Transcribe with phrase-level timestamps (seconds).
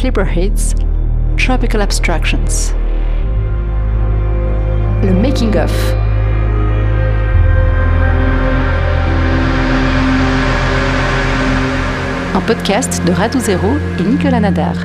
[0.00, 0.76] Sleeper Hits,
[1.36, 2.72] Tropical Abstractions.
[5.02, 5.72] Le Making of.
[12.32, 13.66] Un podcast de Radou Zero
[13.98, 14.76] et Nicolas Nadar.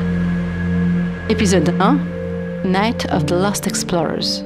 [1.29, 1.99] Épisode 1
[2.65, 4.43] Night of the Lost Explorers.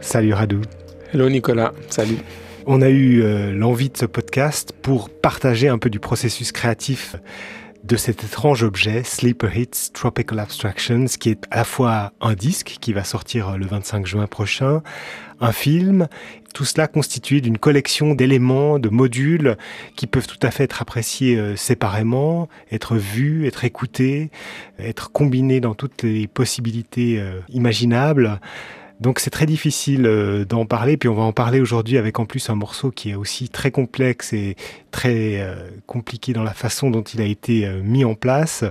[0.00, 0.62] Salut Radou.
[1.12, 2.18] Hello Nicolas, salut.
[2.66, 7.14] On a eu euh, l'envie de ce podcast pour partager un peu du processus créatif
[7.84, 12.78] de cet étrange objet, Sleeper Hits Tropical Abstractions, qui est à la fois un disque
[12.80, 14.82] qui va sortir euh, le 25 juin prochain,
[15.40, 16.08] un film,
[16.54, 19.58] tout cela constitué d'une collection d'éléments, de modules
[19.96, 24.30] qui peuvent tout à fait être appréciés euh, séparément, être vus, être écoutés,
[24.78, 28.40] être combinés dans toutes les possibilités imaginables.
[29.00, 32.26] Donc c'est très difficile euh, d'en parler, puis on va en parler aujourd'hui avec en
[32.26, 34.56] plus un morceau qui est aussi très complexe et
[34.90, 38.64] très euh, compliqué dans la façon dont il a été euh, mis en place.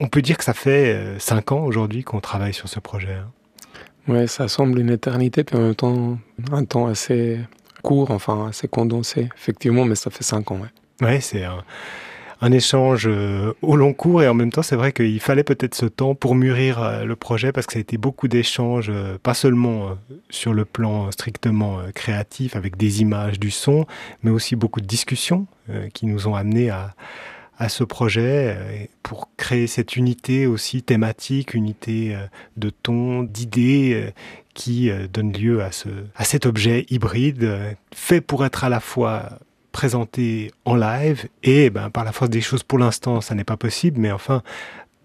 [0.00, 3.14] On peut dire que ça fait cinq ans aujourd'hui qu'on travaille sur ce projet.
[3.14, 4.12] Hein.
[4.12, 6.18] Ouais, ça semble une éternité, puis en même temps
[6.50, 7.38] un temps assez
[7.82, 10.58] court, enfin assez condensé, effectivement, mais ça fait cinq ans.
[10.58, 11.64] Ouais, ouais c'est un
[12.40, 15.74] un échange euh, au long cours et en même temps c'est vrai qu'il fallait peut-être
[15.74, 19.18] ce temps pour mûrir euh, le projet parce que ça a été beaucoup d'échanges, euh,
[19.22, 19.96] pas seulement
[20.30, 23.86] sur le plan strictement créatif avec des images, du son,
[24.22, 25.46] mais aussi beaucoup de discussions
[25.92, 26.94] qui nous ont amenés à,
[27.58, 32.16] à ce projet pour créer cette unité aussi thématique, unité
[32.56, 34.12] de ton, d'idées
[34.54, 39.38] qui donne lieu à, ce, à cet objet hybride fait pour être à la fois
[39.74, 43.56] présenté en live et ben, par la force des choses pour l'instant ça n'est pas
[43.56, 44.42] possible mais enfin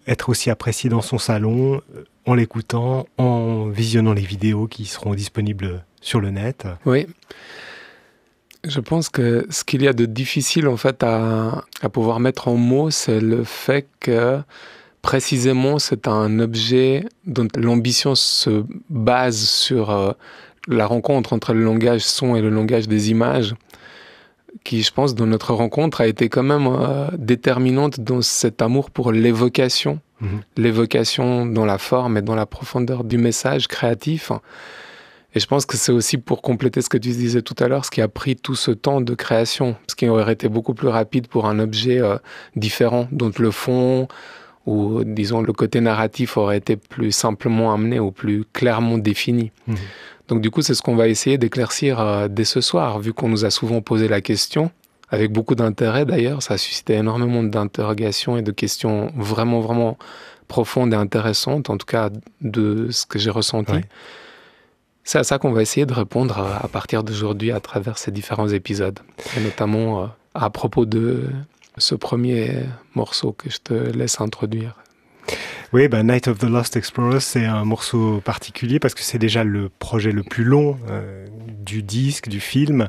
[0.06, 5.14] être aussi apprécié dans son salon euh, en l'écoutant, en visionnant les vidéos qui seront
[5.14, 6.66] disponibles sur le net.
[6.86, 7.06] Oui.
[8.64, 12.48] Je pense que ce qu'il y a de difficile en fait à, à pouvoir mettre
[12.48, 14.40] en mots, c'est le fait que
[15.02, 20.12] précisément c'est un objet dont l'ambition se base sur euh,
[20.68, 23.54] la rencontre entre le langage son et le langage des images
[24.64, 28.90] qui, je pense, dans notre rencontre, a été quand même euh, déterminante dans cet amour
[28.90, 30.40] pour l'évocation, mhm.
[30.56, 34.32] l'évocation dans la forme et dans la profondeur du message créatif.
[35.34, 37.84] Et je pense que c'est aussi pour compléter ce que tu disais tout à l'heure,
[37.84, 40.88] ce qui a pris tout ce temps de création, ce qui aurait été beaucoup plus
[40.88, 42.16] rapide pour un objet euh,
[42.56, 44.08] différent, dont le fond
[44.66, 49.52] ou disons le côté narratif aurait été plus simplement amené ou plus clairement défini.
[49.66, 49.76] Mhm.
[50.28, 53.28] Donc du coup, c'est ce qu'on va essayer d'éclaircir euh, dès ce soir, vu qu'on
[53.28, 54.70] nous a souvent posé la question,
[55.08, 56.42] avec beaucoup d'intérêt d'ailleurs.
[56.42, 59.98] Ça a suscité énormément d'interrogations et de questions vraiment, vraiment
[60.46, 62.10] profondes et intéressantes, en tout cas
[62.40, 63.80] de ce que j'ai ressenti.
[65.02, 68.48] C'est à ça qu'on va essayer de répondre à, partir d'aujourd'hui à travers ces différents
[68.48, 69.00] épisodes,
[69.36, 71.24] et notamment euh, à propos de
[71.80, 72.50] ce premier
[72.94, 74.76] morceau que je te laisse introduire.
[75.72, 79.44] Oui, bah, Night of the Lost Explorers, c'est un morceau particulier parce que c'est déjà
[79.44, 81.28] le projet le plus long euh,
[81.60, 82.88] du disque, du film.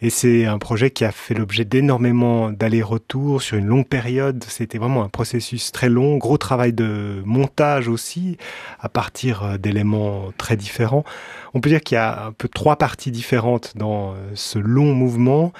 [0.00, 4.42] Et c'est un projet qui a fait l'objet d'énormément d'allers-retours sur une longue période.
[4.48, 8.38] C'était vraiment un processus très long, gros travail de montage aussi,
[8.80, 11.04] à partir euh, d'éléments très différents.
[11.52, 14.94] On peut dire qu'il y a un peu trois parties différentes dans euh, ce long
[14.94, 15.52] mouvement.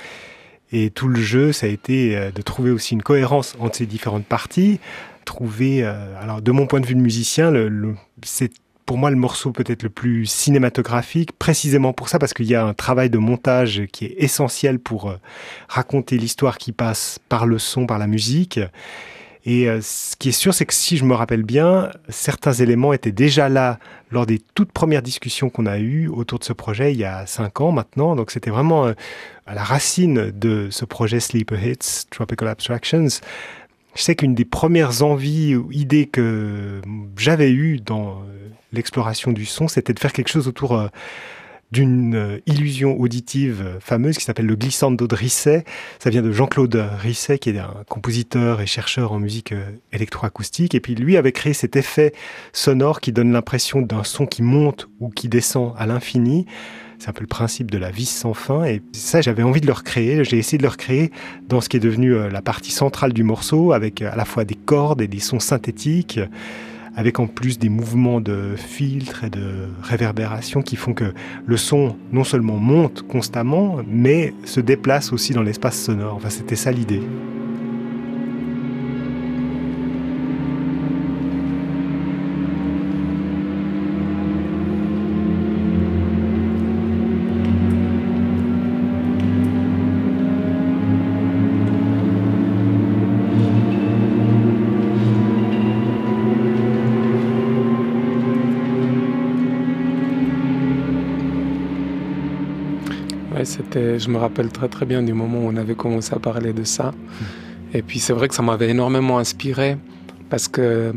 [0.76, 4.26] Et tout le jeu, ça a été de trouver aussi une cohérence entre ces différentes
[4.26, 4.80] parties,
[5.24, 7.52] trouver, euh, alors de mon point de vue de musicien,
[8.22, 8.52] c'est
[8.86, 12.64] pour moi le morceau peut-être le plus cinématographique, précisément pour ça, parce qu'il y a
[12.64, 15.16] un travail de montage qui est essentiel pour euh,
[15.68, 18.60] raconter l'histoire qui passe par le son, par la musique.
[19.46, 22.92] Et euh, ce qui est sûr, c'est que si je me rappelle bien, certains éléments
[22.92, 23.78] étaient déjà là
[24.10, 27.26] lors des toutes premières discussions qu'on a eues autour de ce projet il y a
[27.26, 28.16] cinq ans maintenant.
[28.16, 28.86] Donc c'était vraiment
[29.46, 33.20] à la racine de ce projet Sleeper Hits, Tropical Abstractions.
[33.94, 36.80] Je sais qu'une des premières envies ou idées que
[37.16, 40.88] j'avais eues dans euh, l'exploration du son, c'était de faire quelque chose autour euh,
[41.74, 45.64] d'une euh, illusion auditive fameuse qui s'appelle le glissando de Risset.
[45.98, 49.52] Ça vient de Jean-Claude Risset, qui est un compositeur et chercheur en musique
[49.92, 50.74] électroacoustique.
[50.74, 52.12] Et puis lui avait créé cet effet
[52.52, 56.46] sonore qui donne l'impression d'un son qui monte ou qui descend à l'infini.
[56.98, 58.64] C'est un peu le principe de la vis sans fin.
[58.64, 60.24] Et ça, j'avais envie de le recréer.
[60.24, 61.10] J'ai essayé de le recréer
[61.48, 64.24] dans ce qui est devenu euh, la partie centrale du morceau, avec euh, à la
[64.24, 66.20] fois des cordes et des sons synthétiques,
[66.96, 71.12] avec en plus des mouvements de filtre et de réverbération qui font que
[71.46, 76.14] le son non seulement monte constamment, mais se déplace aussi dans l'espace sonore.
[76.14, 77.02] Enfin, c'était ça l'idée.
[103.74, 106.52] C'était, je me rappelle très très bien du moment où on avait commencé à parler
[106.52, 106.92] de ça.
[107.72, 109.76] Et puis c'est vrai que ça m'avait énormément inspiré
[110.30, 110.94] parce que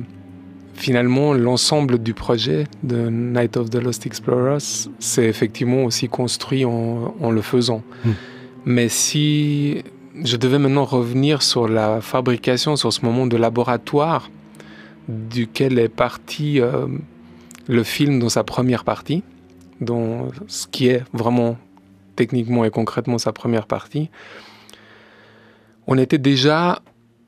[0.75, 7.15] finalement l'ensemble du projet de Night of the Lost Explorers s'est effectivement aussi construit en,
[7.19, 7.81] en le faisant.
[8.06, 8.12] Hmm.
[8.65, 9.83] Mais si
[10.23, 14.30] je devais maintenant revenir sur la fabrication, sur ce moment de laboratoire
[15.07, 16.85] duquel est parti euh,
[17.68, 19.23] le film dans sa première partie,
[19.81, 21.57] dans ce qui est vraiment
[22.18, 24.10] techniquement et concrètement sa première partie,
[25.88, 26.81] on était déjà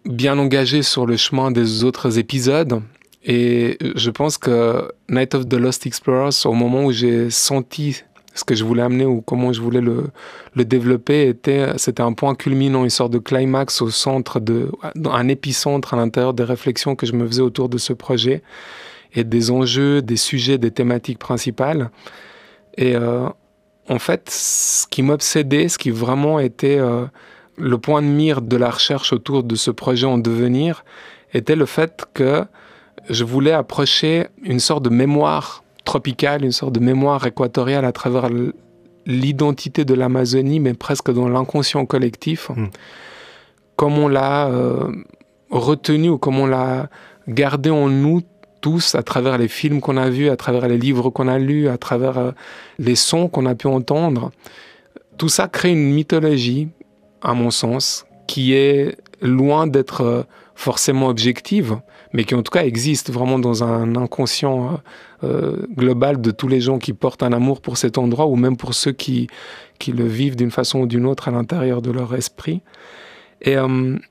[0.06, 2.82] bien engagé sur le chemin des autres épisodes.
[3.24, 8.02] Et je pense que Night of the Lost Explorers, au moment où j'ai senti
[8.34, 10.08] ce que je voulais amener ou comment je voulais le,
[10.56, 14.72] le développer, était, c'était un point culminant, une sorte de climax au centre de,
[15.06, 18.42] un épicentre à l'intérieur des réflexions que je me faisais autour de ce projet
[19.14, 21.90] et des enjeux, des sujets, des thématiques principales.
[22.78, 23.28] Et euh,
[23.90, 27.06] en fait, ce qui m'obsédait, ce qui vraiment était euh,
[27.58, 30.86] le point de mire de la recherche autour de ce projet en devenir,
[31.34, 32.46] était le fait que
[33.10, 38.30] je voulais approcher une sorte de mémoire tropicale, une sorte de mémoire équatoriale à travers
[39.08, 42.68] l'identité de l'Amazonie, mais presque dans l'inconscient collectif, hmm.
[43.76, 44.92] comme on l'a euh,
[45.50, 46.90] retenu ou comme on l'a
[47.28, 48.22] gardé en nous
[48.62, 51.68] tous à travers les films qu'on a vus, à travers les livres qu'on a lus,
[51.68, 52.32] à travers euh,
[52.78, 54.32] les sons qu'on a pu entendre.
[55.18, 56.70] Tout ça crée une mythologie,
[57.22, 60.24] à mon sens, qui est loin d'être euh,
[60.56, 61.80] forcément objective,
[62.14, 64.80] mais qui en tout cas existe vraiment dans un inconscient
[65.24, 68.58] euh, global de tous les gens qui portent un amour pour cet endroit, ou même
[68.58, 69.28] pour ceux qui,
[69.78, 72.62] qui le vivent d'une façon ou d'une autre à l'intérieur de leur esprit.
[73.42, 73.56] Et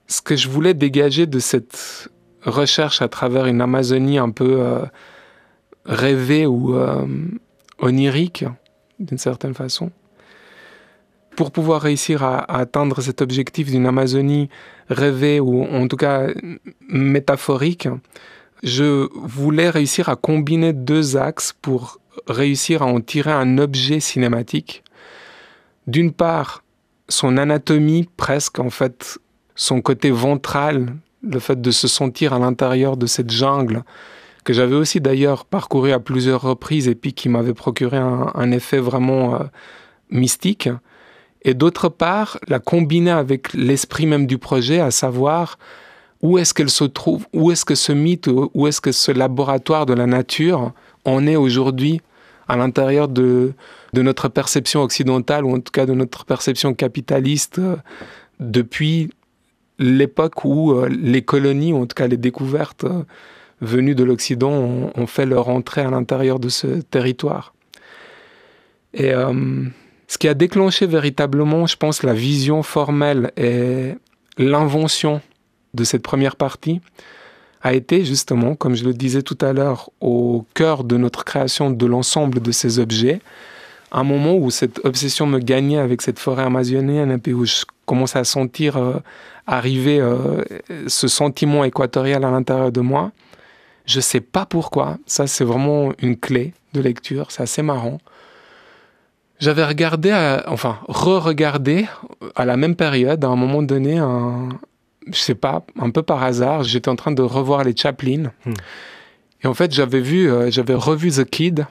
[0.07, 2.09] ce que je voulais dégager de cette
[2.45, 4.85] recherche à travers une Amazonie un peu euh,
[5.85, 7.07] rêvée ou euh,
[7.79, 8.45] onirique,
[8.99, 9.91] d'une certaine façon.
[11.37, 14.49] Pour pouvoir réussir à, atteindre cet objectif d'une Amazonie
[14.89, 16.29] rêvée ou en tout cas
[16.89, 17.89] métaphorique,
[18.63, 24.83] je voulais réussir à combiner deux axes pour réussir à en tirer un objet cinématique.
[25.87, 26.65] D'une part,
[27.09, 29.19] son anatomie presque, en fait,
[29.55, 33.83] son côté ventral, le fait de se sentir à l'intérieur de cette jungle,
[34.45, 38.79] que j'avais aussi d'ailleurs parcouru à plusieurs reprises et puis qui m'avait procuré un, effet
[38.79, 39.45] vraiment euh,
[40.11, 40.69] mystique.
[41.43, 45.59] Et d'autre part, la combiner avec l'esprit même du projet, à savoir
[46.23, 49.87] où est-ce qu'elle se trouve, où est-ce que ce mythe, où est-ce que ce laboratoire
[49.87, 50.73] de la nature
[51.05, 52.01] en est aujourd'hui
[52.49, 53.53] à l'intérieur de,
[53.93, 57.77] de notre perception occidentale, ou en tout cas de notre perception capitaliste, euh,
[58.41, 59.11] depuis
[59.79, 63.05] l'époque où euh, les colonies, en tout cas les découvertes euh,
[63.61, 64.53] venues de l'Occident,
[64.95, 67.55] ont, fait leur entrée à l'intérieur de ce territoire.
[68.95, 69.65] Et euh,
[70.07, 73.95] ce qui a déclenché véritablement, je pense, la vision formelle et
[74.39, 75.21] l'invention
[75.75, 76.81] de cette première partie
[77.63, 81.71] a été justement, comme je le disais tout à l'heure, au cœur de notre création
[81.71, 83.21] de l'ensemble de ces objets,
[83.93, 87.65] un moment où cette obsession me gagnait avec cette forêt amazonienne, et puis où je
[87.87, 88.95] commençais à sentir euh,
[89.47, 90.43] arriver euh,
[90.87, 93.13] ce sentiment équatorial à l'intérieur de moi.
[93.87, 94.99] Je sais pas pourquoi.
[95.07, 97.31] Ça, c'est vraiment une clé de lecture.
[97.31, 97.99] C'est assez marrant.
[99.41, 100.13] J'avais regardé,
[100.47, 101.87] enfin, re-regardé
[102.35, 104.49] à la même période, à un moment donné, un,
[105.13, 108.33] je sais pas, un peu par hasard, j'étais en train de revoir les Chaplin.
[108.45, 108.55] Hmm.
[109.43, 111.67] Et en fait, j'avais vu, euh, j'avais revu The Kid.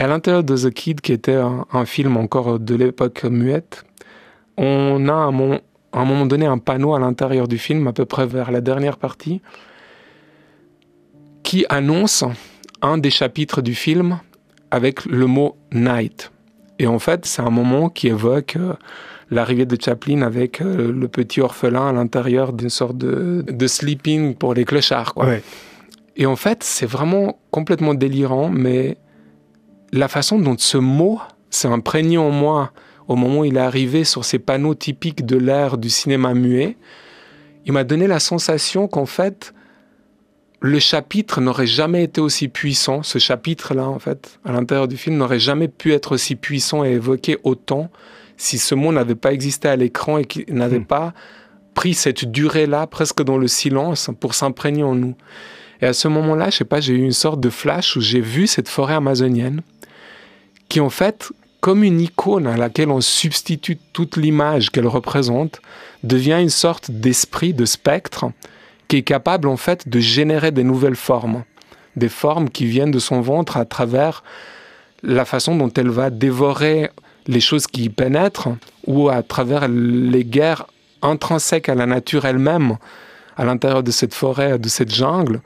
[0.00, 3.84] Et à l'intérieur de The Kid, qui était un, film encore de l'époque muette,
[4.56, 5.60] on a un,
[5.92, 8.96] un moment donné un panneau à l'intérieur du film, à peu près vers la dernière
[8.96, 9.42] partie,
[11.42, 12.24] qui annonce
[12.80, 14.20] un des chapitres du film
[14.70, 16.32] avec le mot night.
[16.78, 18.72] Et en fait, c'est un moment qui évoque euh,
[19.30, 24.34] l'arrivée de Chaplin avec euh, le petit orphelin à l'intérieur d'une sorte de, de, sleeping
[24.34, 25.12] pour les clochards.
[25.12, 25.26] Quoi.
[26.16, 28.96] Et en fait, c'est vraiment complètement délirant, mais
[29.92, 31.20] la façon dont ce mot
[31.50, 32.72] s'est imprégné en moi
[33.08, 36.76] au moment où il est arrivé sur ces panneaux typiques de l'ère du cinéma muet,
[37.66, 39.52] il m'a donné la sensation qu'en fait,
[40.60, 45.16] le chapitre n'aurait jamais été aussi puissant, ce chapitre-là, en fait, à l'intérieur du film,
[45.16, 47.90] n'aurait jamais pu être aussi puissant et évoqué autant
[48.36, 50.86] si ce mot n'avait pas existé à l'écran et qu'il n'avait hmm.
[50.86, 51.14] pas
[51.74, 55.14] pris cette durée-là, presque dans le silence, pour s'imprégner en nous.
[55.82, 58.20] Et à ce moment-là, je sais pas, j'ai eu une sorte de flash où j'ai
[58.20, 59.62] vu cette forêt amazonienne
[60.68, 65.60] qui, en fait, comme une icône à laquelle on substitue toute l'image qu'elle représente,
[66.02, 68.26] devient une sorte d'esprit, de spectre,
[68.88, 71.44] qui est capable en fait de générer des nouvelles formes,
[71.96, 74.24] des formes qui viennent de son ventre à travers
[75.02, 76.90] la façon dont elle va dévorer
[77.26, 78.48] les choses qui y pénètrent,
[78.86, 80.66] ou à travers les guerres
[81.02, 82.76] intrinsèques à la nature elle-même,
[83.36, 85.40] à l'intérieur de cette forêt, de cette jungle,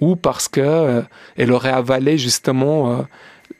[0.00, 1.02] ou parce que euh,
[1.36, 3.02] elle aurait avalé justement euh,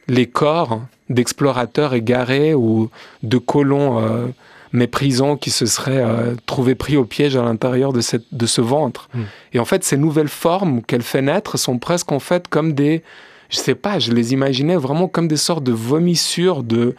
[0.09, 2.91] les corps d'explorateurs égarés ou
[3.23, 4.27] de colons euh,
[4.73, 6.05] méprisants qui se seraient
[6.47, 9.09] trouvés pris au piège à l'intérieur de, cette, de ce ventre.
[9.13, 9.23] Hmm.
[9.53, 13.03] Et en fait, ces nouvelles formes qu'elle fait naître sont presque en fait comme des,
[13.49, 16.95] je sais pas, je les imaginais vraiment comme des sortes de vomissures de,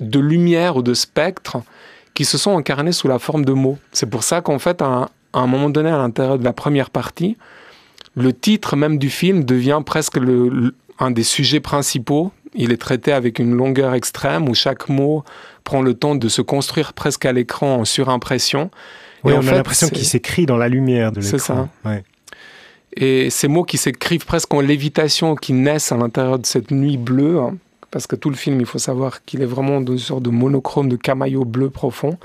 [0.00, 1.58] de lumière ou de spectres
[2.14, 3.78] qui se sont incarnés sous la forme de mots.
[3.92, 7.36] C'est pour ça qu'en fait, à un, moment donné, à l'intérieur de la première partie,
[8.14, 12.32] le titre même du film devient presque le, un des sujets principaux.
[12.54, 15.24] Il est traité avec une longueur extrême où chaque mot
[15.64, 18.70] prend le temps de se construire presque à l'écran en surimpression.
[19.24, 21.38] Oui, on a l'impression qu'il s'écrit dans la lumière de l'écran.
[21.38, 21.68] C'est ça.
[22.94, 26.98] Et ces mots qui s'écrivent presque en lévitation, qui naissent à l'intérieur de cette nuit
[26.98, 27.56] bleue, hein,
[27.90, 30.30] parce que tout le film, il faut savoir qu'il est vraiment dans une sorte de
[30.30, 32.18] monochrome de camaillot bleu profond,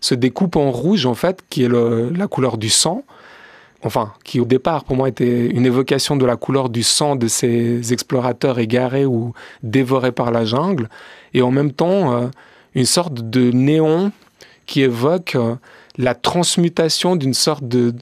[0.00, 3.04] se découpe en rouge, en fait, qui est la couleur du sang.
[3.86, 7.28] Enfin, qui au départ, pour moi, était une évocation de la couleur du sang de
[7.28, 10.88] ces explorateurs égarés ou dévorés par la jungle.
[11.34, 12.28] Et en même temps, euh,
[12.74, 14.10] une sorte de néon
[14.64, 15.56] qui évoque euh,
[15.98, 17.92] la transmutation d'une sorte de,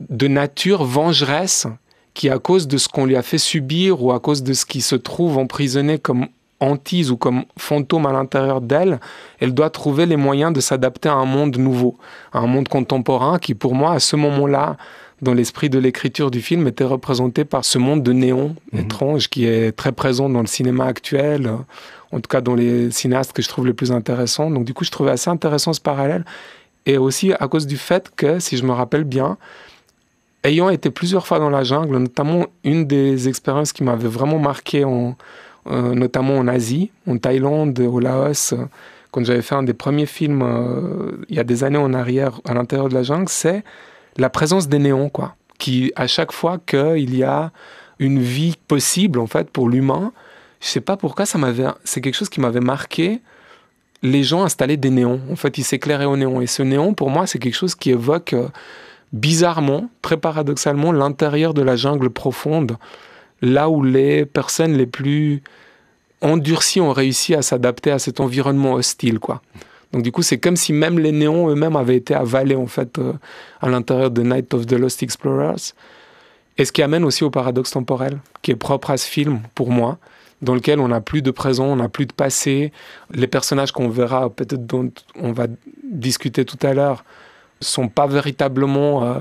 [0.00, 1.68] de nature vengeresse
[2.12, 4.66] qui, à cause de ce qu'on lui a fait subir ou à cause de ce
[4.66, 6.26] qui se trouve emprisonné comme
[6.58, 9.00] hantise ou comme fantôme à l'intérieur d'elle,
[9.38, 11.96] elle doit trouver les moyens de s'adapter à un monde nouveau,
[12.32, 14.76] à un monde contemporain qui, pour moi, à ce moment-là,
[15.22, 18.80] dans l'esprit de l'écriture du film, était représenté par ce monde de néon mhm.
[18.80, 21.50] étrange qui est très présent dans le cinéma actuel,
[22.12, 24.50] en tout cas dans les cinéastes que je trouve les plus intéressants.
[24.50, 26.24] Donc du coup, je trouvais assez intéressant ce parallèle.
[26.86, 29.36] Et aussi à cause du fait que, si je me rappelle bien,
[30.44, 34.84] ayant été plusieurs fois dans la jungle, notamment une des expériences qui m'avait vraiment marqué
[34.84, 35.16] en,
[35.66, 38.54] euh, notamment en Asie, en Thaïlande, au Laos,
[39.10, 42.40] quand j'avais fait un des premiers films euh, il y a des années en arrière
[42.46, 43.62] à l'intérieur de la jungle, c'est
[44.16, 45.34] la présence des néons, quoi.
[45.58, 47.52] Qui, à chaque fois qu'il y a
[47.98, 50.12] une vie possible, en fait, pour l'humain,
[50.60, 53.20] je sais pas pourquoi, ça m'avait, c'est quelque chose qui m'avait marqué.
[54.02, 55.20] Les gens installaient des néons.
[55.30, 56.40] En fait, ils s'éclairaient au néon.
[56.40, 58.48] Et ce néon, pour moi, c'est quelque chose qui évoque euh,
[59.12, 62.78] bizarrement, très paradoxalement, l'intérieur de la jungle profonde
[63.42, 65.42] là où les personnes les plus
[66.20, 69.42] endurcies ont réussi à s'adapter à cet environnement hostile, quoi.
[69.92, 72.98] Donc du coup, c'est comme si même les néons eux-mêmes avaient été avalés en fait
[72.98, 73.12] euh,
[73.60, 75.74] à l'intérieur de Night of the Lost Explorers.
[76.58, 79.70] Et ce qui amène aussi au paradoxe temporel, qui est propre à ce film pour
[79.70, 79.98] moi,
[80.42, 82.72] dans lequel on n'a plus de présent, on n'a plus de passé.
[83.12, 85.46] Les personnages qu'on verra, peut-être dont on va
[85.82, 87.04] discuter tout à l'heure,
[87.60, 89.20] sont pas véritablement euh,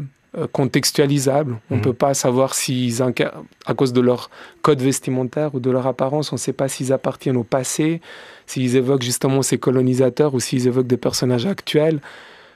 [0.51, 1.57] contextualisables.
[1.69, 1.83] On ne mhm.
[1.83, 4.29] peut pas savoir s'ils, à cause de leur
[4.61, 8.01] code vestimentaire ou de leur apparence, on ne sait pas s'ils appartiennent au passé,
[8.45, 11.99] s'ils évoquent justement ces colonisateurs ou s'ils évoquent des personnages actuels.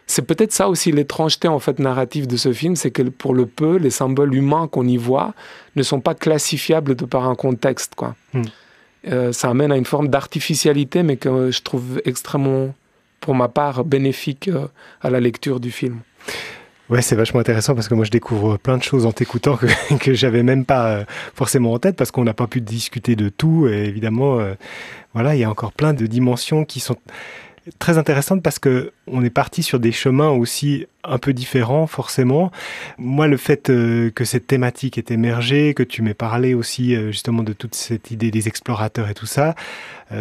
[0.05, 3.45] C'est peut-être ça aussi l'étrangeté en fait narrative de ce film, c'est que pour le
[3.45, 5.33] peu, les symboles humains qu'on y voit
[5.75, 7.95] ne sont pas classifiables de par un contexte.
[7.95, 8.15] Quoi.
[8.33, 8.43] Hmm.
[9.07, 12.73] Euh, ça amène à une forme d'artificialité, mais que je trouve extrêmement,
[13.21, 14.67] pour ma part, bénéfique euh,
[15.01, 15.99] à la lecture du film.
[16.89, 19.67] Ouais, c'est vachement intéressant parce que moi je découvre plein de choses en t'écoutant que,
[19.99, 23.29] que j'avais même pas euh, forcément en tête parce qu'on n'a pas pu discuter de
[23.29, 23.67] tout.
[23.67, 24.53] Et évidemment, euh,
[25.13, 26.97] voilà, il y a encore plein de dimensions qui sont
[27.79, 32.51] très intéressantes parce que on est parti sur des chemins aussi un peu différents forcément.
[32.97, 37.43] Moi, le fait euh, que cette thématique ait émergé, que tu m'aies parlé aussi justement
[37.43, 39.55] de toute cette idée des explorateurs et tout ça,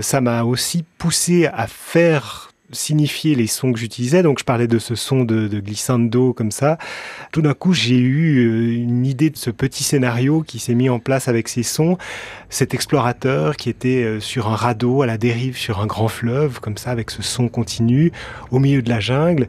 [0.00, 4.22] ça m'a aussi poussé à faire signifier les sons que j'utilisais.
[4.22, 6.78] Donc je parlais de ce son de, de glissando comme ça.
[7.30, 10.88] Tout d'un coup, j'ai eu euh, une idée de ce petit scénario qui s'est mis
[10.88, 11.98] en place avec ces sons.
[12.48, 16.60] Cet explorateur qui était euh, sur un radeau à la dérive sur un grand fleuve
[16.60, 18.12] comme ça avec ce son continu
[18.50, 19.48] au milieu de la jungle.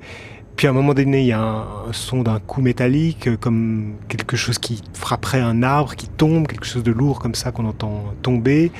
[0.56, 3.96] Puis à un moment donné, il y a un, son d'un coup métallique, euh, comme
[4.08, 7.66] quelque chose qui frapperait un arbre, qui tombe, quelque chose de lourd comme ça qu'on
[7.66, 8.72] entend tomber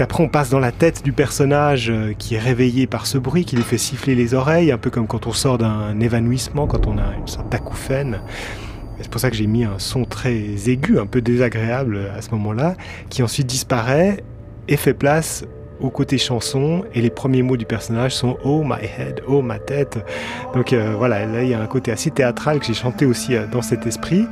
[0.00, 3.44] après, on passe dans la tête du personnage euh, qui est réveillé par ce bruit
[3.44, 6.86] qui lui fait siffler les oreilles, un peu comme quand on sort d'un évanouissement, quand
[6.86, 8.20] on a une sorte d'acouphène.
[9.00, 10.36] C'est pour ça que j'ai mis un son très
[10.68, 12.74] aigu, un peu désagréable à ce moment-là,
[13.08, 14.22] qui ensuite disparaît
[14.68, 15.44] et fait place
[15.80, 16.84] au côté chanson.
[16.94, 19.98] Et les premiers mots du personnage sont Oh my head, oh ma tête.
[20.54, 23.34] Donc euh, voilà, là il y a un côté assez théâtral que j'ai chanté aussi
[23.34, 24.26] euh, dans cet esprit.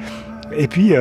[0.57, 0.95] Et puis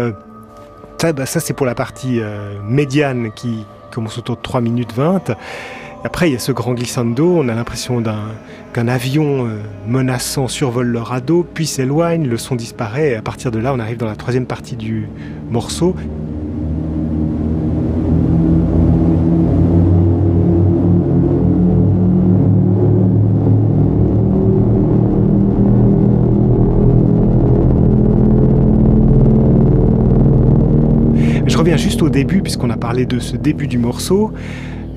[0.98, 2.20] ça, bah, ça c'est pour la partie
[2.66, 5.36] médiane qui, commence autour de 3 minutes 20.
[6.04, 8.04] Après, il y a ce grand glissando, on a l'impression
[8.72, 13.52] qu'un avion euh, menaçant survole le radeau, puis s'éloigne, le son disparaît, et à partir
[13.52, 15.10] de là, on arrive dans la troisième partie du
[15.50, 15.96] morceau.
[32.18, 34.34] Début, puisqu'on a parlé de ce début du morceau.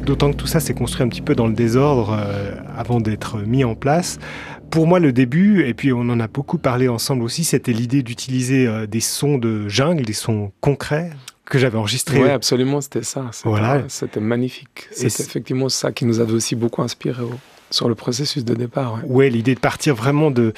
[0.06, 3.36] D'autant que tout ça s'est construit un petit peu dans le désordre euh, avant d'être
[3.40, 4.18] mis en place.
[4.70, 8.02] Pour moi, le début, et puis on en a beaucoup parlé ensemble aussi, c'était l'idée
[8.02, 11.10] d'utiliser euh, des sons de jungle, des sons concrets
[11.44, 12.22] que j'avais enregistrés.
[12.22, 13.30] Oui, absolument, c'était ça.
[13.44, 13.82] Voilà.
[13.88, 14.88] C'était magnifique.
[14.90, 17.22] C'est effectivement ça qui nous avait aussi beaucoup inspiré
[17.68, 19.00] sur le processus de départ.
[19.04, 20.54] Oui, ouais, l'idée de partir vraiment de,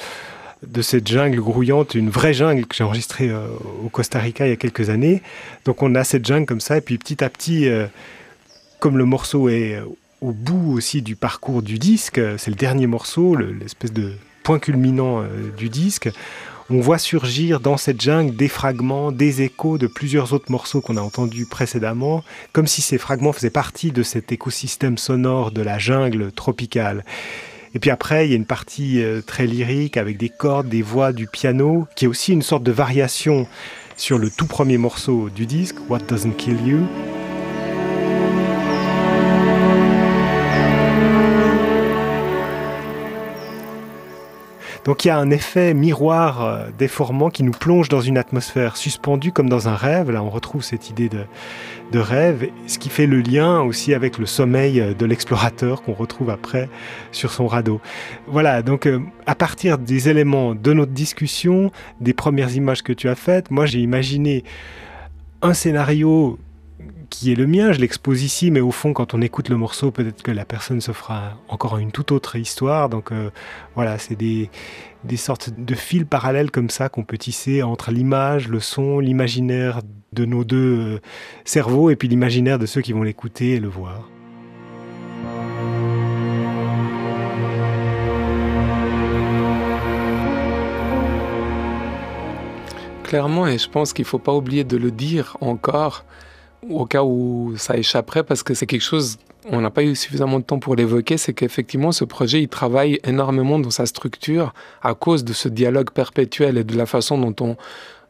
[0.67, 3.47] de cette jungle grouillante, une vraie jungle que j'ai enregistrée euh,
[3.83, 5.21] au Costa Rica il y a quelques années.
[5.65, 7.87] Donc on a cette jungle comme ça, et puis petit à petit, euh,
[8.79, 9.79] comme le morceau est
[10.21, 15.21] au bout aussi du parcours du disque, c'est le dernier morceau, l'espèce de point culminant
[15.21, 15.27] euh,
[15.57, 16.09] du disque,
[16.69, 20.97] on voit surgir dans cette jungle des fragments, des échos de plusieurs autres morceaux qu'on
[20.97, 25.77] a entendus précédemment, comme si ces fragments faisaient partie de cet écosystème sonore de la
[25.77, 27.03] jungle tropicale.
[27.75, 30.81] Et puis après, il y a une partie euh, très lyrique avec des cordes, des
[30.81, 33.47] voix, du piano, qui est aussi une sorte de variation
[33.97, 36.87] sur le tout premier morceau du disque, What Doesn't Kill You.
[44.85, 48.75] Donc il y a un effet miroir euh, déformant qui nous plonge dans une atmosphère
[48.75, 50.11] suspendue comme dans un rêve.
[50.11, 51.25] Là, on retrouve cette idée de,
[51.99, 56.29] rêve, ce qui fait le lien aussi avec le sommeil euh, de l'explorateur qu'on retrouve
[56.29, 56.69] après
[57.13, 57.79] sur son radeau.
[58.27, 61.71] Voilà, donc euh, à partir des éléments de notre discussion,
[62.01, 64.43] des premières images que tu as faites, moi j'ai imaginé
[65.41, 66.39] un scénario
[67.13, 69.91] qui est le mien, je l'expose ici, mais au fond, quand on écoute le morceau,
[69.91, 72.89] peut-être que la personne se fera encore une toute autre histoire.
[72.89, 73.29] Donc euh,
[73.75, 74.49] voilà, c'est des,
[75.03, 79.81] des sortes de fils parallèles comme ça qu'on peut tisser entre l'image, le son, l'imaginaire
[80.11, 81.01] de nos deux euh,
[81.45, 84.09] cerveaux et puis l'imaginaire de ceux qui vont l'écouter et le voir.
[93.03, 96.05] Clairement, et je pense qu'il ne faut pas oublier de le dire encore,
[96.69, 99.17] au cas où ça échapperait, parce que c'est quelque chose,
[99.49, 102.99] on n'a pas eu suffisamment de temps pour l'évoquer, c'est qu'effectivement ce projet, il travaille
[103.03, 107.35] énormément dans sa structure à cause de ce dialogue perpétuel et de la façon dont
[107.41, 107.55] on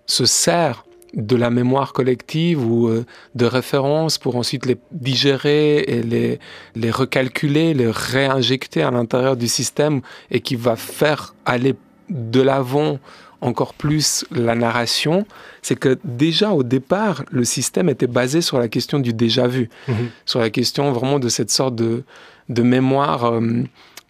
[0.06, 6.02] se sert de la mémoire collective ou euh, de références pour ensuite les digérer et
[6.02, 6.40] les,
[6.76, 11.76] les recalculer, les réinjecter à l'intérieur du système et qui va faire aller
[12.10, 13.00] de l'avant
[13.44, 15.26] encore plus la narration,
[15.62, 19.70] c'est que déjà au départ, le système était basé sur la question du déjà vu,
[19.88, 20.10] mhm.
[20.26, 22.04] sur la question vraiment de cette sorte de,
[22.50, 23.26] de mémoire.
[23.26, 23.64] Euh,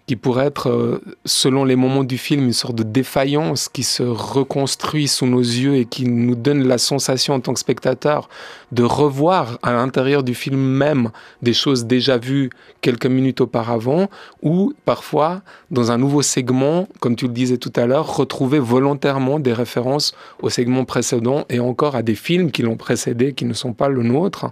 [0.06, 4.04] qui pourrait être, euh, selon les moments du film, une sorte de défaillance qui se
[4.04, 8.28] reconstruit sous nos yeux et qui nous donne la sensation en tant que spectateur
[8.74, 11.12] de revoir à l'intérieur du film même
[11.42, 12.50] des choses déjà vues
[12.82, 14.10] quelques minutes auparavant,
[14.42, 19.40] ou parfois, dans un nouveau segment, comme tu le disais tout à l'heure, retrouver volontairement
[19.40, 23.54] des références au segment précédent et encore à des films qui l'ont précédé, qui ne
[23.54, 24.52] sont pas le nôtre,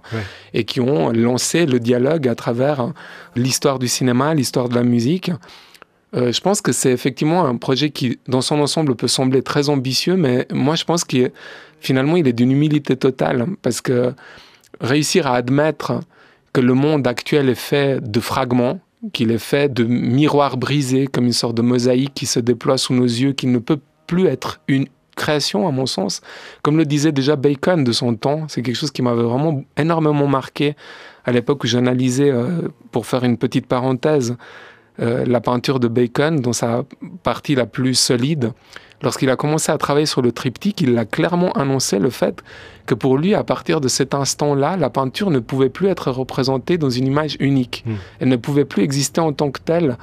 [0.54, 2.92] et qui ont lancé le dialogue à travers
[3.36, 5.30] l'histoire du cinéma, l'histoire de la musique.
[6.14, 9.68] Euh, je pense que c'est effectivement un projet qui, dans son ensemble, peut sembler très
[9.68, 11.30] ambitieux, mais moi, je pense qu'il
[11.80, 14.14] finalement, il est d'une humilité totale, parce que
[14.80, 16.00] réussir à admettre
[16.52, 18.80] que le monde actuel est fait de fragments,
[19.12, 22.94] qu'il est fait de miroirs brisés, comme une sorte de mosaïque qui se déploie sous
[22.94, 26.20] nos yeux, qu'il ne peut plus être une création, à mon sens.
[26.62, 30.26] Comme le disait déjà Bacon de son temps, c'est quelque chose qui m'avait vraiment énormément
[30.26, 30.76] marqué
[31.24, 34.36] à l'époque où j'analysais, euh, pour faire une petite parenthèse,
[35.00, 36.84] euh, la peinture de Bacon dans sa
[37.22, 38.52] partie la plus solide.
[39.02, 42.42] Lorsqu'il a commencé à travailler sur le triptyque, il a clairement annoncé le fait
[42.86, 46.78] que pour lui, à partir de cet instant-là, la peinture ne pouvait plus être représentée
[46.78, 47.84] dans une image unique.
[47.84, 47.94] Hmm.
[48.20, 49.96] Elle ne pouvait plus exister en tant que telle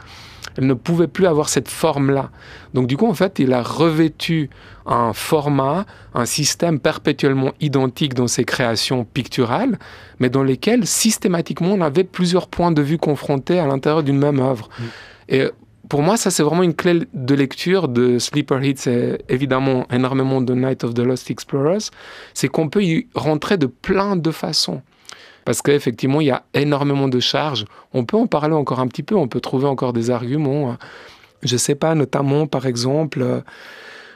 [0.60, 2.32] elle ne pouvait plus avoir cette forme-là.
[2.74, 4.50] Donc du coup, en fait, il a revêtu
[4.86, 9.80] un format, un système perpétuellement identique dans ses créations picturales,
[10.20, 14.40] mais dans lesquelles systématiquement on avait plusieurs points de vue confrontés à l'intérieur d'une même
[14.40, 14.68] œuvre.
[14.78, 14.84] Mm.
[15.30, 15.44] Et
[15.88, 20.42] pour moi, ça c'est vraiment une clé de lecture de Sleeper Hits et évidemment énormément
[20.42, 21.90] de Night of the Lost Explorers,
[22.34, 24.82] c'est qu'on peut y rentrer de plein de façons
[25.50, 27.66] parce qu'effectivement, il y a énormément de charges.
[27.92, 30.78] On peut en parler encore un petit peu, on peut trouver encore des arguments.
[31.42, 33.42] Je ne sais pas, notamment, par exemple,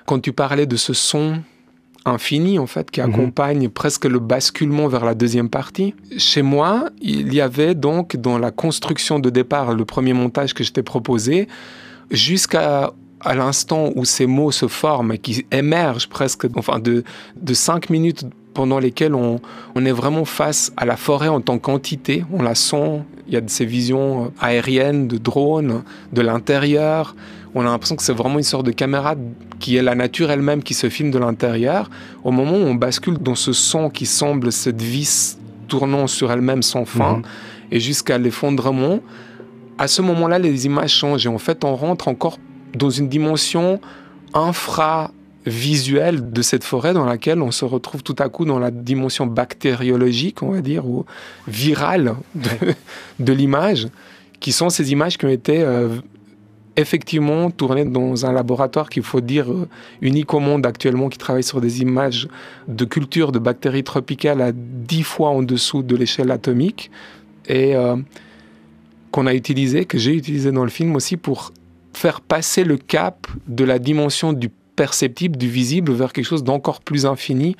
[0.05, 1.39] quand tu parlais de ce son
[2.05, 3.09] infini, en fait, qui mhm.
[3.09, 5.95] accompagne presque le basculement vers la deuxième partie.
[6.19, 10.63] Chez moi, il y avait donc, dans la construction de départ, le premier montage que
[10.63, 11.47] je t'ai proposé,
[12.11, 17.03] jusqu'à à l'instant où ces mots se forment et qui émergent presque, enfin, de,
[17.41, 19.39] de cinq minutes pendant lesquels on,
[19.75, 22.23] est vraiment face à la forêt en tant qu'entité.
[22.31, 27.15] On la sent, il y a de ces visions aériennes, de drones, de l'intérieur,
[27.55, 29.15] on a l'impression que c'est vraiment une sorte de caméra
[29.59, 31.89] qui est la nature elle-même qui se filme de l'intérieur.
[32.23, 35.37] Au moment où on bascule dans ce son qui semble cette vis
[35.67, 37.23] tournant sur elle-même sans fin, mhm.
[37.71, 38.99] et jusqu'à l'effondrement,
[39.77, 42.39] à ce moment-là, les images changent et en fait, on rentre encore
[42.75, 43.79] dans une dimension
[45.45, 49.25] infra-visuelle de cette forêt dans laquelle on se retrouve tout à coup dans la dimension
[49.25, 51.05] bactériologique, on va dire, ou
[51.47, 52.15] virale
[53.19, 53.87] de, l'image,
[54.39, 55.89] qui sont ces images qui ont été euh,
[56.75, 59.67] effectivement tournées dans un laboratoire qu'il faut dire euh,
[60.01, 62.27] unique au monde actuellement, qui travaille sur des images
[62.67, 66.91] de culture de bactéries tropicales à dix fois en dessous de l'échelle atomique.
[67.47, 67.97] Et euh,
[69.11, 71.51] qu'on a utilisé, que j'ai utilisé dans le film aussi pour
[71.93, 76.81] faire passer le cap de la dimension du perceptible, du visible, vers quelque chose d'encore
[76.81, 77.55] plus infini.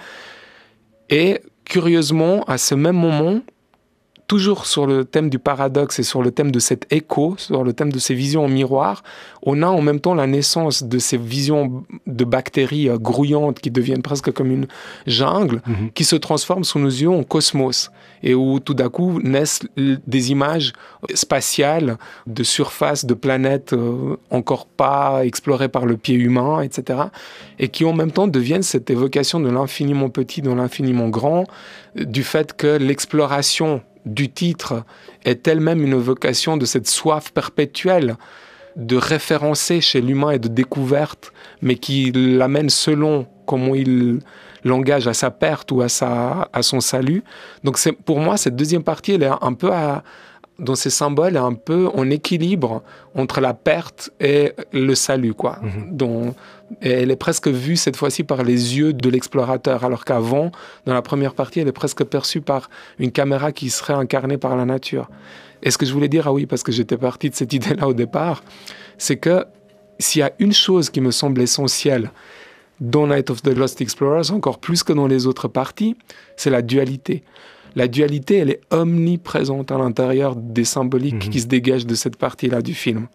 [1.10, 3.42] Et curieusement, à ce même moment,
[4.28, 7.74] toujours sur le thème du paradoxe et sur le thème de cet écho, sur le
[7.74, 9.04] thème de ces visions en miroir,
[9.44, 13.72] on a en même temps la naissance de ces visions de bactéries euh, grouillantes qui
[13.72, 14.68] deviennent presque comme une
[15.08, 15.92] jungle, mhm.
[15.94, 20.32] qui se transforment sous nos yeux en cosmos, et où tout d'un coup naissent des
[20.32, 20.74] images
[21.14, 27.00] spatiales de surface de planètes euh, encore pas explorées par le pied humain, etc.,
[27.60, 31.46] et qui en même temps deviennent cette évocation de l'infiniment petit dans l'infiniment grand,
[31.96, 34.84] du fait que l'exploration du titre
[35.26, 38.18] est elle-même une vocation de cette soif perpétuelle
[38.76, 44.20] de référencer chez l'humain et de découverte, mais qui l'amène selon comment il
[44.64, 47.24] l'engage à sa perte ou à, sa, à son salut.
[47.64, 50.04] Donc pour moi, cette deuxième partie, elle est un peu à,
[50.60, 52.84] dans ces symboles, un peu en équilibre
[53.16, 55.60] entre la perte et le salut, quoi.
[55.62, 56.34] Mhm.
[56.82, 60.52] elle est presque vue cette fois-ci par les yeux de l'explorateur, alors qu'avant,
[60.86, 64.56] dans la première partie, elle est presque perçue par une caméra qui serait incarnée par
[64.56, 65.10] la nature.
[65.62, 67.88] Et ce que je voulais dire, ah oui, parce que j'étais parti de cette idée-là
[67.88, 68.44] au départ,
[68.98, 69.46] c'est que
[70.00, 72.12] s'il y a une chose qui me semble essentielle
[72.80, 75.96] dans Night of the Lost Explorers, encore plus que dans les autres parties,
[76.36, 77.24] c'est la dualité
[77.76, 81.32] la dualité, elle est omniprésente à l'intérieur des symboliques mhm.
[81.32, 83.08] qui se dégagent de cette partie-là du film.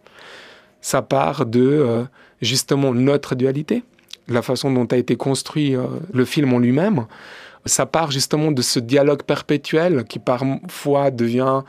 [0.81, 2.05] Ça part de euh,
[2.41, 3.83] justement notre dualité,
[4.29, 7.07] la façon dont a été construit euh, le film en lui-même.
[7.67, 11.63] Ça part justement de ce dialogue perpétuel qui parfois devient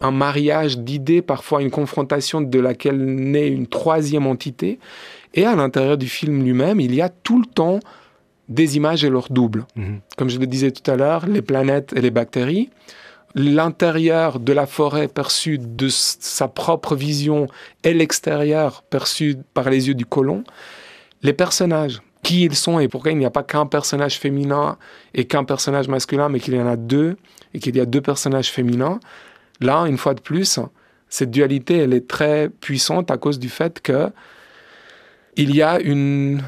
[0.00, 4.78] un mariage d'idées, parfois une confrontation de laquelle naît une troisième entité.
[5.34, 7.80] Et à l'intérieur du film lui-même, il y a tout le temps
[8.48, 9.66] des images et leur double.
[9.76, 10.00] Mhm.
[10.16, 12.70] Comme je le disais tout à l'heure, les planètes et les bactéries,
[13.34, 17.46] l'intérieur de la forêt perçu de sa propre vision
[17.82, 20.44] et l'extérieur perçu par les yeux du colon,
[21.22, 24.78] les personnages, qui ils sont et pourquoi il n'y a pas qu'un personnage féminin
[25.14, 27.16] et qu'un personnage masculin, mais qu'il y en a deux
[27.52, 29.00] et qu'il y a deux personnages féminins.
[29.60, 30.58] Là, une fois de plus,
[31.08, 34.10] cette dualité, elle est très puissante à cause du fait que
[35.36, 36.42] il y a une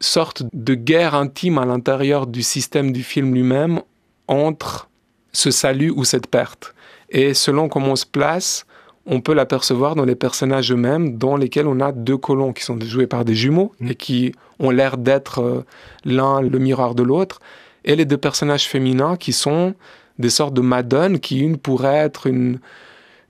[0.00, 3.80] sorte de guerre intime à l'intérieur du système du film lui-même
[4.28, 4.88] entre
[5.32, 6.74] ce salut ou cette perte.
[7.10, 8.66] Et selon comment on se place,
[9.06, 12.78] on peut l'apercevoir dans les personnages eux-mêmes, dans lesquels on a deux colons qui sont
[12.80, 13.90] joués par des jumeaux mmh.
[13.90, 15.64] et qui ont l'air d'être euh,
[16.04, 17.40] l'un le miroir de l'autre,
[17.84, 19.74] et les deux personnages féminins qui sont
[20.18, 22.58] des sortes de madones, qui une pourrait être une,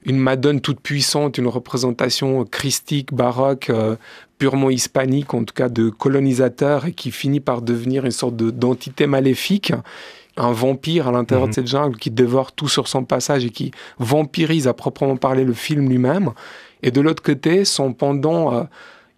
[0.07, 3.97] une Madone toute puissante, une représentation christique, baroque, euh,
[4.39, 9.09] purement hispanique, en tout cas de colonisateur, et qui finit par devenir une sorte d'entité
[9.09, 9.73] maléfique,
[10.37, 11.55] un vampire à l'intérieur de mhm.
[11.55, 15.55] cette jungle qui dévore tout sur son passage et qui vampirise à proprement parler le
[15.55, 16.31] film lui-même.
[16.85, 18.63] Et de l'autre côté, son pendant euh,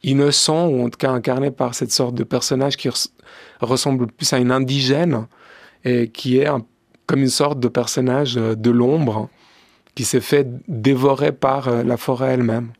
[0.02, 2.88] innocent, ou en tout cas incarné par cette sorte de personnage qui
[3.60, 5.26] ressemble plus à une indigène,
[5.84, 6.48] et qui est
[7.04, 9.28] comme une sorte de personnage euh, de l'ombre
[9.98, 12.70] qui s'est fait dévorer par euh, la forêt elle-même.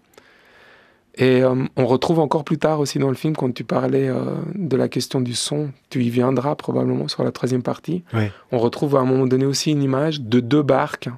[1.17, 4.37] Et euh, on retrouve encore plus tard aussi dans le film, quand tu parlais euh,
[4.55, 8.05] de la question du son, tu y viendras probablement sur la troisième partie,
[8.53, 11.09] on retrouve à un moment donné aussi une image de deux barques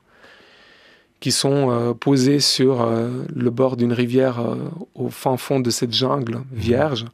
[1.20, 2.88] qui sont posées sur
[3.28, 4.42] le bord d'une rivière
[4.94, 6.44] au fin fond de cette jungle mhm.
[6.54, 7.04] vierge,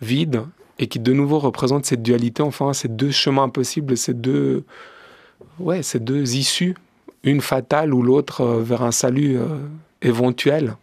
[0.00, 0.42] vide,
[0.80, 4.64] et qui de nouveau représente cette dualité, enfin ces deux chemins possibles, ces deux,
[5.60, 6.74] ouais, ces deux issues
[7.26, 9.58] une fatale ou l'autre euh, vers un salut euh,
[10.00, 10.76] éventuel.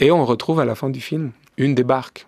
[0.00, 2.26] Et on retrouve à la fin du film une des barques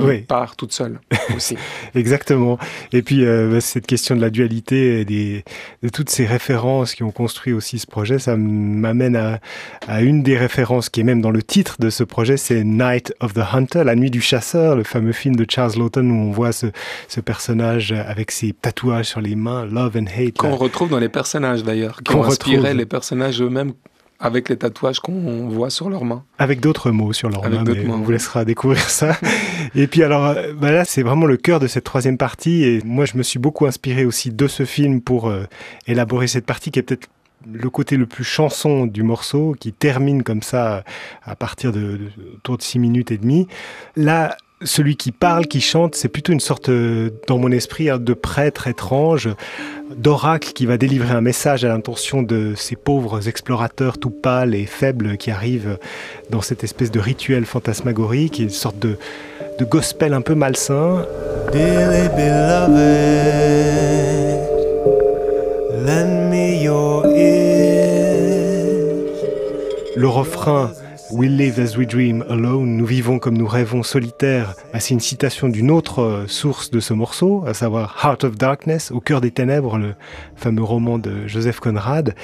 [0.00, 1.00] qui part toute seule
[1.36, 1.56] aussi.
[1.94, 2.58] Exactement.
[2.92, 5.44] Et puis euh, bah, cette question de la dualité et des,
[5.82, 9.40] de toutes ces références qui ont construit aussi ce projet, ça m'amène à,
[9.88, 13.14] à, une des références qui est même dans le titre de ce projet, c'est Night
[13.20, 16.30] of the Hunter, la nuit du chasseur, le fameux film de Charles Lawton où on
[16.30, 16.66] voit ce,
[17.08, 20.36] ce personnage avec ses tatouages sur les mains, Love and Hate.
[20.36, 23.72] Qu'on retrouve dans les personnages d'ailleurs, qui ont inspiré les personnages eux-mêmes
[24.20, 26.24] avec les tatouages qu'on voit sur leurs mains.
[26.38, 29.18] Avec d'autres mots sur leurs mains, mais on vous laissera découvrir ça.
[29.74, 32.64] et puis alors, euh, bah là, c'est vraiment le cœur de cette troisième partie.
[32.64, 35.44] Et moi, je me suis beaucoup inspiré aussi de ce film pour euh,
[35.86, 37.08] élaborer cette partie qui est peut-être
[37.52, 40.84] le côté le plus chanson du morceau, qui termine comme ça
[41.22, 43.46] à partir de, de autour de 6 minutes et demie.
[43.96, 47.98] Là, celui qui parle, qui chante, c'est plutôt une sorte, euh, dans mon esprit, hein,
[47.98, 49.28] de prêtre étrange,
[49.96, 54.66] d'oracle qui va délivrer un message à l'intention de ces pauvres explorateurs tout pâles et
[54.66, 55.78] faibles qui arrivent
[56.30, 58.96] dans cette espèce de rituel fantasmagorique, une sorte de,
[59.58, 61.06] de gospel un peu malsain.
[69.96, 70.72] Le refrain
[71.16, 74.54] We live as we dream alone, nous vivons comme nous rêvons solitaires.
[74.72, 78.36] Ah, c'est une citation d'une autre euh, source de ce morceau, à savoir Heart of
[78.36, 79.94] Darkness, au cœur des ténèbres, le
[80.34, 82.16] fameux roman de Joseph Conrad.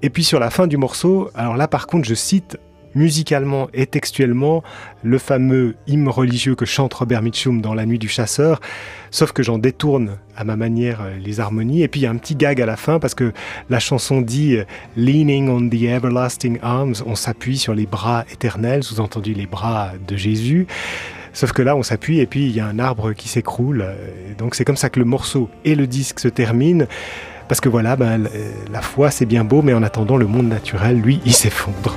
[0.00, 2.56] Et puis sur la fin du morceau, alors là par contre je cite
[2.94, 4.62] musicalement et textuellement
[5.02, 8.60] le fameux hymne religieux que chante Robert Mitchum dans La Nuit du Chasseur,
[9.10, 11.82] sauf que j'en détourne à ma manière euh, les harmonies.
[11.82, 13.32] Et puis il y a un petit gag à la fin parce que
[13.68, 14.64] la chanson dit euh,
[14.96, 20.16] Leaning on the everlasting arms, on s'appuie sur les bras éternels, sous-entendu les bras de
[20.16, 20.66] Jésus.
[21.32, 23.86] Sauf que là, on s'appuie et puis il y a un arbre qui s'écroule.
[24.38, 26.86] Donc c'est comme ça que le morceau et le disque se terminent.
[27.46, 28.28] Parce que voilà, ben,
[28.72, 31.96] la foi c'est bien beau, mais en attendant, le monde naturel, lui, il s'effondre.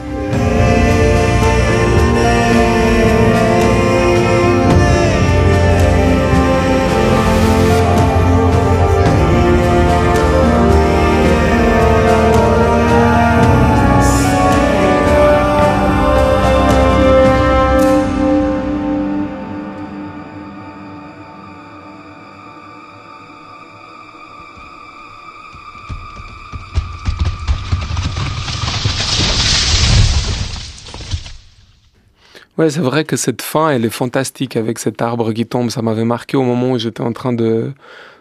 [32.70, 35.70] C'est vrai que cette fin, elle est fantastique avec cet arbre qui tombe.
[35.70, 37.74] Ça m'avait marqué au moment où j'étais en train de,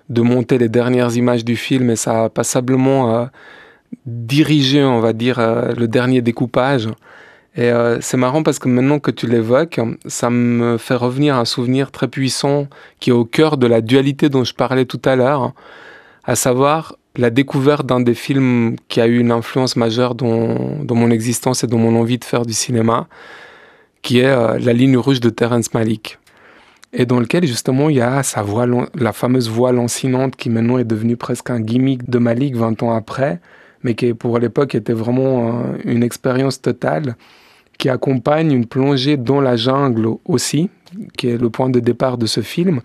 [0.09, 3.27] de monter les dernières images du film et ça a passablement euh,
[4.07, 6.89] dirigé, on va dire, euh, le dernier découpage.
[7.55, 11.45] Et euh, c'est marrant parce que maintenant que tu l'évoques, ça me fait revenir un
[11.45, 12.67] souvenir très puissant
[12.99, 15.53] qui est au cœur de la dualité dont je parlais tout à l'heure,
[16.25, 21.11] à savoir la découverte d'un des films qui a eu une influence majeure dans mon
[21.11, 23.07] existence et dans mon envie de faire du cinéma
[24.03, 26.19] qui est euh, La ligne rouge de Terence Malik,
[26.93, 30.79] et dans lequel justement il y a sa voix, la fameuse voix lancinante qui maintenant
[30.79, 33.41] est devenue presque un gimmick de Malik 20 ans après,
[33.83, 37.17] mais qui pour l'époque était vraiment euh, une expérience totale,
[37.79, 40.69] qui accompagne une plongée dans la jungle aussi,
[41.17, 42.81] qui est le point de départ de ce film,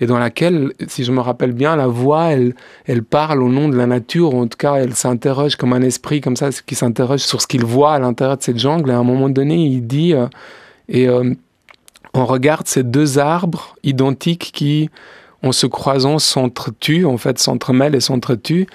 [0.00, 2.54] et dans laquelle, si je me rappelle bien, la voix, elle,
[2.86, 6.20] elle parle au nom de la nature, en tout cas, elle s'interroge comme un esprit
[6.20, 8.98] comme ça, qui s'interroge sur ce qu'il voit à l'intérieur de cette jungle, et à
[8.98, 10.14] un moment donné, il dit...
[10.14, 10.26] Euh,
[10.92, 11.34] et euh,
[12.14, 14.90] on regarde ces deux arbres identiques qui,
[15.42, 18.66] en se croisant, s'entretuent, en fait, s'entremêlent et s'entretuent.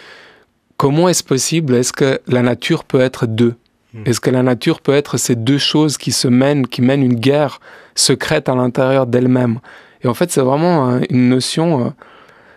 [0.75, 1.75] Comment est-ce possible?
[1.75, 3.53] Est-ce que la nature peut être deux?
[3.93, 4.03] Hmm.
[4.06, 7.19] Est-ce que la nature peut être ces deux choses qui se mènent, qui mènent une
[7.19, 7.62] guerre
[7.93, 9.60] secrète à l'intérieur d'elle-même?
[10.03, 11.89] Et en fait, c'est vraiment une notion, euh,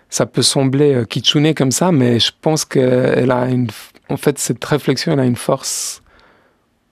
[0.08, 3.68] ça peut sembler euh, kitschouné comme ça, mais je pense qu'elle a une...
[4.08, 6.02] En fait, cette réflexion, elle a une force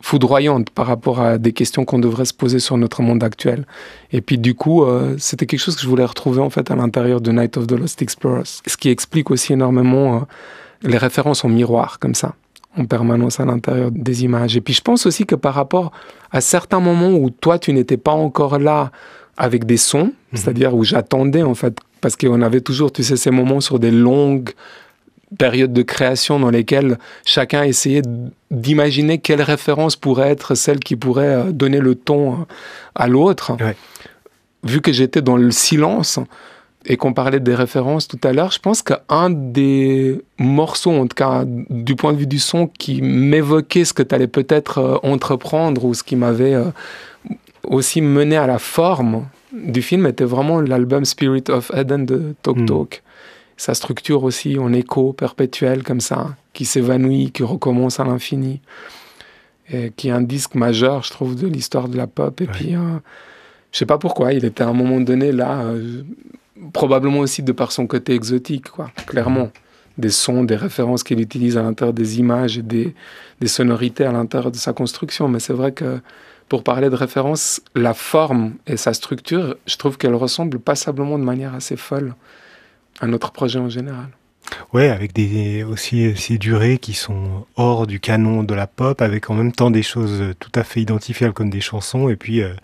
[0.00, 3.66] foudroyante par rapport à des questions qu'on devrait se poser sur notre monde actuel.
[4.12, 6.76] Et puis du coup, euh, c'était quelque chose que je voulais retrouver en fait à
[6.76, 10.20] l'intérieur de Night of the Lost Explorers, ce qui explique aussi énormément euh,
[10.82, 12.34] les références en miroir comme ça,
[12.76, 14.56] en permanence à l'intérieur des images.
[14.56, 15.90] Et puis je pense aussi que par rapport
[16.30, 18.92] à certains moments où toi tu n'étais pas encore là
[19.36, 20.12] avec des sons, mhm.
[20.34, 23.90] c'est-à-dire où j'attendais en fait, parce qu'on avait toujours, tu sais, ces moments sur des
[23.90, 24.50] longues
[25.36, 28.02] période de création dans lesquelles chacun essayait
[28.50, 32.36] d'imaginer quelle référence pourrait être celle qui pourrait euh, donner le ton euh,
[32.94, 33.56] à l'autre.
[34.64, 36.18] Vu que j'étais dans le silence
[36.86, 41.14] et qu'on parlait des références tout à l'heure, je pense qu'un des morceaux, en tout
[41.14, 44.96] cas du point de vue du son, qui m'évoquait ce que tu allais peut-être euh,
[45.02, 46.56] entreprendre ou ce qui m'avait
[47.64, 52.56] aussi mené à la forme du film était vraiment l'album Spirit of Eden de Talk
[52.56, 52.66] hmm.
[52.66, 53.02] Talk
[53.58, 58.60] sa structure aussi en écho perpétuel comme ça, qui s'évanouit, qui recommence à l'infini,
[59.70, 62.40] et qui est un disque majeur, je trouve, de l'histoire de la pop.
[62.40, 62.98] Et puis, euh,
[63.72, 66.02] je sais pas pourquoi, il était à un moment donné là, euh,
[66.72, 69.50] probablement aussi de par son côté exotique, quoi, clairement.
[69.98, 72.94] Des sons, des références qu'il utilise à l'intérieur des images et des,
[73.40, 75.26] des sonorités à l'intérieur de sa construction.
[75.26, 75.98] Mais c'est vrai que
[76.48, 81.24] pour parler de référence, la forme et sa structure, je trouve qu'elle ressemble passablement de
[81.24, 82.14] manière assez folle
[83.00, 84.08] à notre projet en général.
[84.72, 89.30] ouais, avec des aussi ces durées qui sont hors du canon de la pop, avec
[89.30, 92.54] en même temps des choses tout à fait identifiables comme des chansons, et puis euh,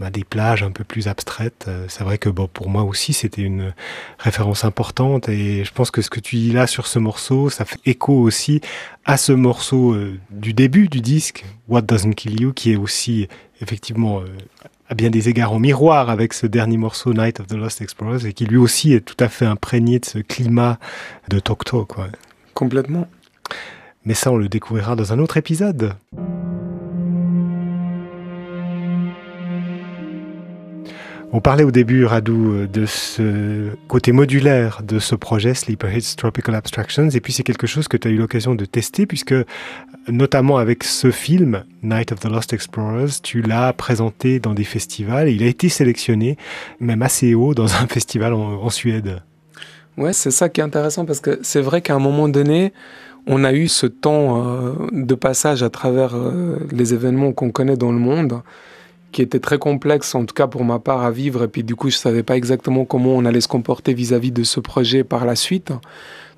[0.00, 1.66] bah, des plages un peu plus abstraites.
[1.68, 3.74] Euh, c'est vrai que bon, pour moi aussi, c'était une
[4.18, 7.64] référence importante, et je pense que ce que tu dis là sur ce morceau, ça
[7.64, 8.60] fait écho aussi
[9.04, 13.28] à ce morceau euh, du début du disque, What Doesn't Kill You, qui est aussi
[13.60, 14.22] effectivement
[14.88, 18.26] à bien des égards en miroir avec ce dernier morceau Night of the Lost Explorers
[18.26, 20.78] et qui lui aussi est tout à fait imprégné de ce climat
[21.28, 21.94] de Tok Tok.
[22.52, 23.08] Complètement.
[24.04, 25.94] Mais ça, on le découvrira dans un autre épisode.
[31.36, 36.14] On parlait au début, Radou, euh, de ce côté modulaire de ce projet Sleeper Hits
[36.16, 39.34] Tropical Abstractions, et puis c'est quelque chose que tu as eu l'occasion de tester, puisque
[40.06, 45.28] notamment avec ce film, Night of the Lost Explorers, tu l'as présenté dans des festivals,
[45.28, 46.36] il a été sélectionné,
[46.78, 49.20] même assez haut, dans un festival en, Suède.
[49.98, 52.72] Ouais, c'est ça qui est intéressant, parce que c'est vrai qu'à un moment donné,
[53.26, 57.76] on a eu ce temps euh, de passage à travers euh, les événements qu'on connaît
[57.76, 58.40] dans le monde,
[59.14, 61.44] qui était très complexe, en tout cas pour ma part, à vivre.
[61.44, 64.32] Et puis du coup, je ne savais pas exactement comment on allait se comporter vis-à-vis
[64.32, 65.72] de ce projet par la suite.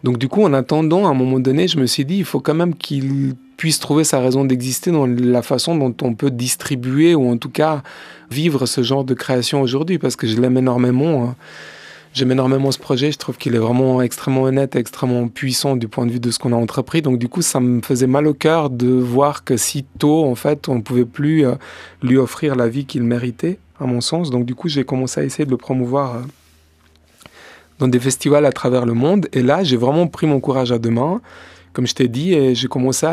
[0.05, 2.41] Donc du coup, en attendant, à un moment donné, je me suis dit, il faut
[2.41, 7.15] quand même qu'il puisse trouver sa raison d'exister dans la façon dont on peut distribuer
[7.15, 7.83] ou en tout cas
[8.31, 11.25] vivre ce genre de création aujourd'hui, parce que je l'aime énormément.
[11.25, 11.35] Hein.
[12.17, 13.13] J'aime énormément ce projet.
[13.13, 16.39] Je trouve qu'il est vraiment extrêmement honnête, extrêmement puissant du point de vue de ce
[16.39, 17.03] qu'on a entrepris.
[17.03, 20.35] Donc du coup, ça me faisait mal au cœur de voir que si tôt, en
[20.35, 21.57] fait, on ne pouvait plus euh,
[22.03, 24.31] lui offrir la vie qu'il méritait, à mon sens.
[24.31, 26.21] Donc du coup, j'ai commencé à essayer de le promouvoir euh,
[27.81, 29.29] dans des festivals à travers le monde.
[29.35, 31.21] Et là, j'ai vraiment pris mon courage à deux mains,
[31.75, 33.05] comme je t'ai dit, et j'ai commencé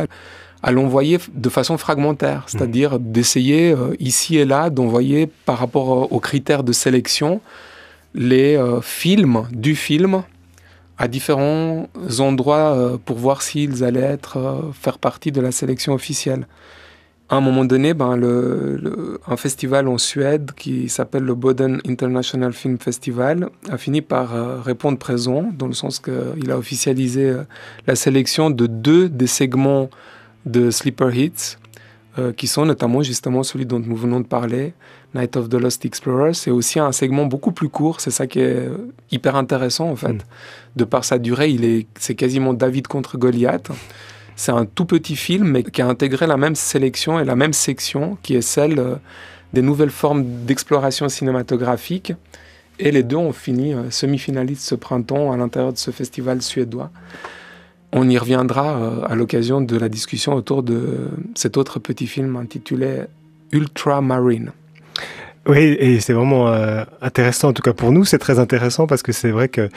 [0.61, 6.19] à, l'envoyer de façon fragmentaire, c'est-à-dire d'essayer euh, ici et là d'envoyer par rapport aux
[6.21, 7.41] critères de sélection
[8.13, 10.23] les euh, films du film
[10.97, 11.87] à différents
[12.19, 16.47] endroits euh, pour voir s'ils allaient être, euh, faire partie de la sélection officielle.
[17.29, 22.53] À un moment donné, ben, le, un festival en Suède qui s'appelle le Boden International
[22.53, 27.33] Film Festival a fini par répondre présent, dans le sens qu'il a officialisé
[27.87, 29.89] la sélection de deux des segments
[30.45, 31.57] de Sleeper Hits,
[32.35, 34.73] qui sont notamment justement celui dont nous venons de parler,
[35.15, 38.01] Night of the Lost Explorers, c'est aussi un segment beaucoup plus court.
[38.01, 38.67] C'est ça qui est
[39.11, 40.13] hyper intéressant en fait.
[40.13, 40.19] Mm.
[40.75, 43.69] De par sa durée, il est, c'est quasiment David contre Goliath.
[44.35, 47.53] C'est un tout petit film, mais qui a intégré la même sélection et la même
[47.53, 48.95] section, qui est celle euh,
[49.53, 52.13] des nouvelles formes d'exploration cinématographique.
[52.79, 56.89] Et les deux ont fini euh, semi-finalistes ce printemps à l'intérieur de ce festival suédois.
[57.91, 62.35] On y reviendra euh, à l'occasion de la discussion autour de cet autre petit film
[62.35, 63.03] intitulé
[63.51, 64.51] Ultramarine.
[65.45, 69.03] Oui, et c'est vraiment euh, intéressant, en tout cas pour nous, c'est très intéressant parce
[69.03, 69.69] que c'est vrai que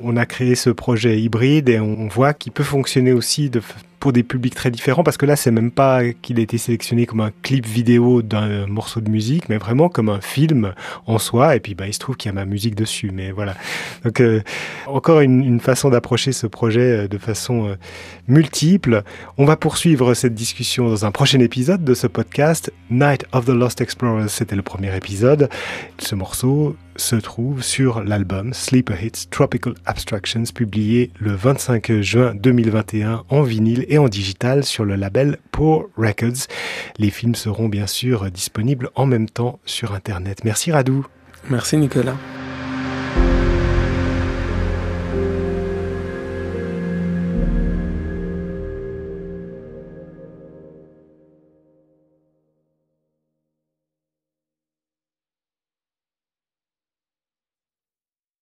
[0.00, 3.60] on a créé ce projet hybride et on voit qu'il peut fonctionner aussi de,
[4.04, 7.06] pour des publics très différents, parce que là, c'est même pas qu'il a été sélectionné
[7.06, 10.74] comme un clip vidéo d'un morceau de musique, mais vraiment comme un film
[11.06, 11.56] en soi.
[11.56, 13.12] Et puis, bah, il se trouve qu'il y a ma musique dessus.
[13.14, 13.54] Mais voilà.
[14.04, 14.42] Donc, euh,
[14.86, 17.76] encore une, façon d'approcher ce projet euh, de façon euh,
[18.28, 19.04] multiple.
[19.38, 22.70] On va poursuivre cette discussion dans un prochain épisode de ce podcast.
[22.90, 25.48] Night of the Lost Explorers, c'était le premier épisode.
[25.96, 33.24] Ce morceau se trouve sur l'album Sleeper Hits Tropical Abstractions, publié le 25 juin 2021
[33.28, 36.48] en vinyle et en digital sur le label Poor Records.
[36.98, 40.40] Les films seront bien sûr disponibles en même temps sur Internet.
[40.44, 41.06] Merci Radou.
[41.48, 42.16] Merci Nicolas.